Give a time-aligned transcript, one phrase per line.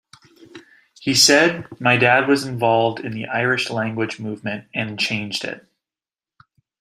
[0.99, 5.67] He said, My dad was involved in the Irish language movement and changed it.